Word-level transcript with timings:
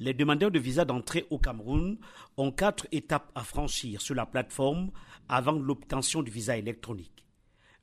Les 0.00 0.14
demandeurs 0.14 0.52
de 0.52 0.60
visa 0.60 0.84
d'entrée 0.84 1.26
au 1.28 1.38
Cameroun 1.38 1.98
ont 2.36 2.52
quatre 2.52 2.86
étapes 2.92 3.32
à 3.34 3.42
franchir 3.42 4.00
sur 4.00 4.14
la 4.14 4.26
plateforme 4.26 4.92
avant 5.28 5.50
l'obtention 5.58 6.22
du 6.22 6.30
visa 6.30 6.56
électronique. 6.56 7.24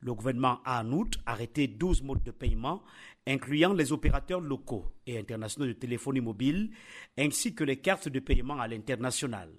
Le 0.00 0.14
gouvernement 0.14 0.60
a 0.64 0.82
en 0.82 0.92
outre 0.92 1.18
arrêté 1.26 1.68
12 1.68 2.00
modes 2.02 2.22
de 2.22 2.30
paiement, 2.30 2.82
incluant 3.26 3.74
les 3.74 3.92
opérateurs 3.92 4.40
locaux 4.40 4.86
et 5.06 5.18
internationaux 5.18 5.66
de 5.66 5.74
téléphonie 5.74 6.22
mobile, 6.22 6.70
ainsi 7.18 7.54
que 7.54 7.64
les 7.64 7.76
cartes 7.76 8.08
de 8.08 8.20
paiement 8.20 8.58
à 8.58 8.66
l'international. 8.66 9.50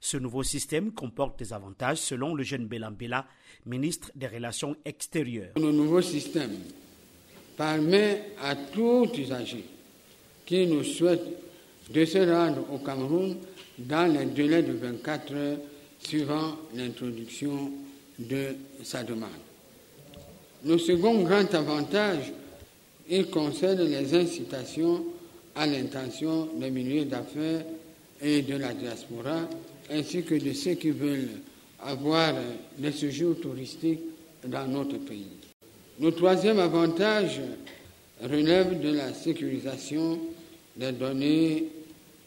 Ce 0.00 0.16
nouveau 0.16 0.42
système 0.42 0.90
comporte 0.92 1.38
des 1.38 1.52
avantages 1.52 1.98
selon 1.98 2.34
le 2.34 2.42
jeune 2.42 2.66
Belambela, 2.66 3.28
ministre 3.66 4.10
des 4.16 4.26
Relations 4.26 4.74
extérieures. 4.84 5.52
Le 5.54 5.70
nouveau 5.70 6.02
système 6.02 6.56
permet 7.56 8.32
à 8.42 8.56
tout 8.56 9.08
usager 9.16 9.64
qui 10.44 10.66
nous 10.66 10.82
souhaite 10.82 11.47
de 11.90 12.04
se 12.04 12.18
rendre 12.18 12.64
au 12.72 12.78
Cameroun 12.78 13.36
dans 13.78 14.12
les 14.12 14.26
délais 14.26 14.62
de 14.62 14.72
24 14.72 15.34
heures 15.34 15.58
suivant 16.00 16.56
l'introduction 16.74 17.70
de 18.18 18.56
sa 18.82 19.02
demande. 19.02 19.30
Le 20.64 20.76
second 20.78 21.22
grand 21.22 21.52
avantage, 21.54 22.32
il 23.08 23.26
concerne 23.30 23.84
les 23.84 24.14
incitations 24.14 25.04
à 25.54 25.66
l'intention 25.66 26.48
des 26.56 26.70
milieux 26.70 27.04
d'affaires 27.04 27.64
et 28.20 28.42
de 28.42 28.56
la 28.56 28.74
diaspora, 28.74 29.48
ainsi 29.90 30.22
que 30.22 30.34
de 30.34 30.52
ceux 30.52 30.74
qui 30.74 30.90
veulent 30.90 31.28
avoir 31.80 32.34
des 32.76 32.92
séjours 32.92 33.40
touristiques 33.40 34.00
dans 34.46 34.66
notre 34.66 34.98
pays. 34.98 35.26
Le 36.00 36.12
troisième 36.12 36.58
avantage 36.58 37.40
relève 38.22 38.80
de 38.80 38.90
la 38.90 39.14
sécurisation 39.14 40.18
des 40.76 40.92
données 40.92 41.64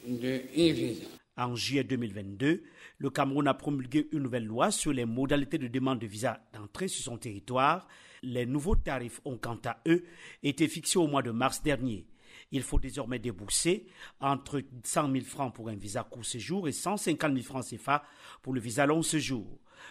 de 0.07 0.41
e-visa. 0.55 1.05
En 1.37 1.55
juillet 1.55 1.83
2022, 1.83 2.63
le 2.97 3.09
Cameroun 3.09 3.47
a 3.47 3.53
promulgué 3.53 4.07
une 4.11 4.23
nouvelle 4.23 4.45
loi 4.45 4.69
sur 4.69 4.91
les 4.91 5.05
modalités 5.05 5.57
de 5.57 5.67
demande 5.67 5.99
de 5.99 6.07
visa 6.07 6.41
d'entrée 6.53 6.87
sur 6.87 7.03
son 7.03 7.17
territoire. 7.17 7.87
Les 8.21 8.45
nouveaux 8.45 8.75
tarifs 8.75 9.21
ont 9.25 9.37
quant 9.37 9.59
à 9.65 9.81
eux 9.87 10.03
été 10.43 10.67
fixés 10.67 10.99
au 10.99 11.07
mois 11.07 11.21
de 11.23 11.31
mars 11.31 11.63
dernier. 11.63 12.05
Il 12.51 12.63
faut 12.63 12.79
désormais 12.79 13.17
débourser 13.17 13.87
entre 14.19 14.61
100 14.83 15.11
000 15.11 15.25
francs 15.25 15.55
pour 15.55 15.69
un 15.69 15.75
visa 15.75 16.03
court 16.03 16.25
séjour 16.25 16.67
et 16.67 16.73
150 16.73 17.33
000 17.33 17.43
francs 17.43 17.65
CFA 17.65 18.03
pour 18.41 18.53
le 18.53 18.59
visa 18.59 18.85
long 18.85 19.01
séjour. 19.01 19.47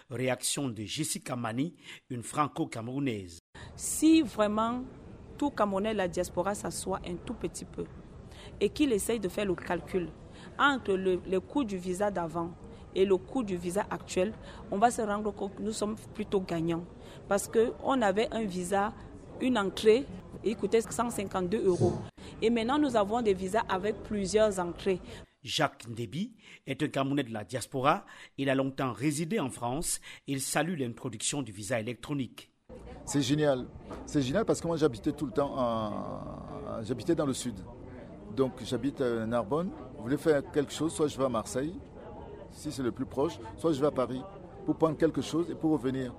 Réaction 0.09 0.69
de 0.69 0.83
Jessica 0.83 1.35
Mani, 1.35 1.75
une 2.09 2.23
franco-camerounaise. 2.23 3.39
Si 3.75 4.21
vraiment 4.21 4.83
tout 5.37 5.49
Camerounais, 5.49 5.93
la 5.93 6.07
diaspora 6.07 6.53
s'assoit 6.53 7.01
un 7.05 7.15
tout 7.15 7.33
petit 7.33 7.65
peu 7.65 7.85
et 8.59 8.69
qu'il 8.69 8.91
essaye 8.91 9.19
de 9.19 9.29
faire 9.29 9.45
le 9.45 9.55
calcul 9.55 10.09
entre 10.57 10.93
le, 10.93 11.39
coût 11.39 11.63
du 11.63 11.77
visa 11.77 12.11
d'avant 12.11 12.51
et 12.93 13.05
le 13.05 13.17
coût 13.17 13.43
du 13.43 13.55
visa 13.55 13.85
actuel, 13.89 14.33
on 14.69 14.77
va 14.77 14.91
se 14.91 15.01
rendre 15.01 15.31
compte 15.31 15.55
que 15.55 15.61
nous 15.61 15.71
sommes 15.71 15.95
plutôt 16.13 16.41
gagnants. 16.41 16.83
Parce 17.27 17.47
qu'on 17.47 18.01
avait 18.01 18.27
un 18.31 18.43
visa, 18.43 18.93
une 19.39 19.57
entrée, 19.57 20.05
il 20.43 20.55
coûtait 20.55 20.81
152 20.81 21.65
euros. 21.65 21.93
Et 22.41 22.49
maintenant, 22.49 22.77
nous 22.77 22.95
avons 22.95 23.21
des 23.21 23.33
visas 23.33 23.63
avec 23.69 24.03
plusieurs 24.03 24.59
entrées. 24.59 24.99
Jacques 25.43 25.87
Ndébi 25.87 26.33
est 26.67 26.83
un 26.83 26.87
Camerounais 26.87 27.23
de 27.23 27.33
la 27.33 27.43
diaspora. 27.43 28.05
Il 28.37 28.49
a 28.49 28.55
longtemps 28.55 28.91
résidé 28.91 29.39
en 29.39 29.49
France. 29.49 29.99
Il 30.27 30.41
salue 30.41 30.77
l'introduction 30.77 31.41
du 31.41 31.51
visa 31.51 31.79
électronique. 31.79 32.51
C'est 33.05 33.21
génial. 33.21 33.67
C'est 34.05 34.21
génial 34.21 34.45
parce 34.45 34.61
que 34.61 34.67
moi 34.67 34.77
j'habitais 34.77 35.11
tout 35.11 35.25
le 35.25 35.31
temps, 35.31 36.81
j'habitais 36.83 37.15
dans 37.15 37.25
le 37.25 37.33
sud. 37.33 37.55
Donc 38.35 38.53
j'habite 38.63 39.01
à 39.01 39.25
Narbonne. 39.25 39.69
Vous 39.97 40.03
voulez 40.03 40.17
faire 40.17 40.41
quelque 40.51 40.71
chose, 40.71 40.93
soit 40.93 41.07
je 41.07 41.17
vais 41.17 41.25
à 41.25 41.29
Marseille, 41.29 41.73
si 42.51 42.71
c'est 42.71 42.83
le 42.83 42.91
plus 42.91 43.05
proche, 43.05 43.39
soit 43.57 43.73
je 43.73 43.81
vais 43.81 43.87
à 43.87 43.91
Paris 43.91 44.21
pour 44.65 44.75
prendre 44.75 44.97
quelque 44.97 45.21
chose 45.21 45.49
et 45.49 45.55
pour 45.55 45.71
revenir. 45.71 46.13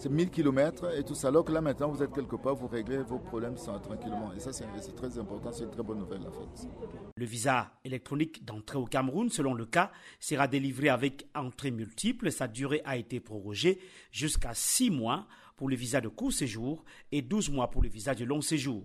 C'est 0.00 0.10
1000 0.10 0.30
km 0.30 0.96
et 0.96 1.02
tout 1.02 1.16
ça. 1.16 1.26
Alors 1.26 1.44
que 1.44 1.50
là 1.50 1.60
maintenant, 1.60 1.88
vous 1.88 2.00
êtes 2.04 2.12
quelque 2.12 2.36
part, 2.36 2.54
vous 2.54 2.68
réglez 2.68 2.98
vos 2.98 3.18
problèmes 3.18 3.56
tranquillement. 3.56 4.32
Et 4.36 4.38
ça, 4.38 4.52
c'est 4.52 4.94
très 4.94 5.18
important, 5.18 5.50
c'est 5.50 5.64
une 5.64 5.70
très 5.70 5.82
bonne 5.82 5.98
nouvelle 5.98 6.20
en 6.20 6.30
fait. 6.30 6.68
Le 7.16 7.24
visa 7.24 7.72
électronique 7.84 8.44
d'entrée 8.44 8.78
au 8.78 8.84
Cameroun, 8.84 9.28
selon 9.28 9.54
le 9.54 9.66
cas, 9.66 9.90
sera 10.20 10.46
délivré 10.46 10.88
avec 10.88 11.26
entrée 11.34 11.72
multiple. 11.72 12.30
Sa 12.30 12.46
durée 12.46 12.80
a 12.84 12.96
été 12.96 13.18
prorogée 13.18 13.80
jusqu'à 14.12 14.54
6 14.54 14.90
mois 14.90 15.26
pour 15.58 15.68
le 15.68 15.76
visa 15.76 16.00
de 16.00 16.08
court 16.08 16.32
séjour 16.32 16.84
et 17.12 17.20
12 17.20 17.50
mois 17.50 17.70
pour 17.70 17.82
le 17.82 17.88
visa 17.88 18.14
de 18.14 18.24
long 18.24 18.40
séjour. 18.40 18.84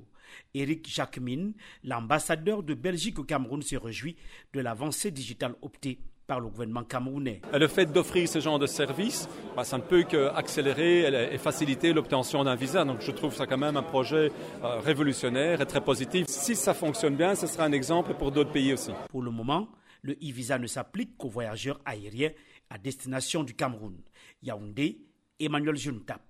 Eric 0.55 0.89
Jacquemin, 0.89 1.51
l'ambassadeur 1.83 2.63
de 2.63 2.73
Belgique 2.73 3.19
au 3.19 3.23
Cameroun, 3.23 3.61
se 3.61 3.75
réjouit 3.75 4.17
de 4.53 4.59
l'avancée 4.59 5.11
digitale 5.11 5.55
optée 5.61 5.99
par 6.25 6.39
le 6.39 6.47
gouvernement 6.47 6.83
camerounais. 6.83 7.41
Le 7.53 7.67
fait 7.67 7.85
d'offrir 7.85 8.27
ce 8.27 8.39
genre 8.39 8.57
de 8.57 8.65
service, 8.65 9.27
bah, 9.55 9.63
ça 9.63 9.77
ne 9.77 9.83
peut 9.83 10.03
qu'accélérer 10.03 11.33
et 11.33 11.37
faciliter 11.37 11.93
l'obtention 11.93 12.43
d'un 12.43 12.55
visa. 12.55 12.83
Donc 12.85 13.01
je 13.01 13.11
trouve 13.11 13.35
ça 13.35 13.45
quand 13.45 13.57
même 13.57 13.77
un 13.77 13.83
projet 13.83 14.31
euh, 14.63 14.79
révolutionnaire 14.79 15.61
et 15.61 15.65
très 15.67 15.81
positif. 15.81 16.27
Si 16.27 16.55
ça 16.55 16.73
fonctionne 16.73 17.15
bien, 17.15 17.35
ce 17.35 17.45
sera 17.45 17.65
un 17.65 17.71
exemple 17.71 18.15
pour 18.15 18.31
d'autres 18.31 18.51
pays 18.51 18.73
aussi. 18.73 18.91
Pour 19.09 19.21
le 19.21 19.31
moment, 19.31 19.67
le 20.01 20.13
e-visa 20.13 20.57
ne 20.57 20.67
s'applique 20.67 21.17
qu'aux 21.17 21.29
voyageurs 21.29 21.79
aériens 21.85 22.31
à 22.69 22.77
destination 22.77 23.43
du 23.43 23.53
Cameroun. 23.53 23.97
Yaoundé, 24.41 24.99
Emmanuel 25.39 25.75
Juntap, 25.75 26.21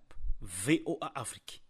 VOA 0.43 1.11
África. 1.15 1.62